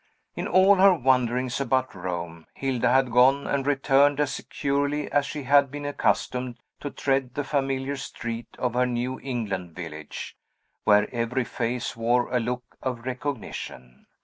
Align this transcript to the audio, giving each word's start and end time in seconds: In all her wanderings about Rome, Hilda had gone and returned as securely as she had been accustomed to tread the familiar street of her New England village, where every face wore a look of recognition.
In 0.35 0.47
all 0.47 0.77
her 0.77 0.95
wanderings 0.95 1.61
about 1.61 1.93
Rome, 1.93 2.47
Hilda 2.55 2.91
had 2.91 3.11
gone 3.11 3.45
and 3.45 3.67
returned 3.67 4.19
as 4.19 4.33
securely 4.33 5.11
as 5.11 5.27
she 5.27 5.43
had 5.43 5.69
been 5.69 5.85
accustomed 5.85 6.57
to 6.79 6.89
tread 6.89 7.35
the 7.35 7.43
familiar 7.43 7.95
street 7.95 8.47
of 8.57 8.73
her 8.73 8.87
New 8.87 9.19
England 9.19 9.75
village, 9.75 10.35
where 10.85 11.07
every 11.13 11.43
face 11.43 11.95
wore 11.95 12.31
a 12.35 12.39
look 12.39 12.77
of 12.81 13.05
recognition. 13.05 14.07